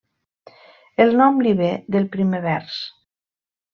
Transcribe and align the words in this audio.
El 1.05 1.13
nom 1.19 1.37
li 1.47 1.53
ve 1.59 1.69
del 1.97 2.09
primer 2.17 2.41
vers. 2.47 2.79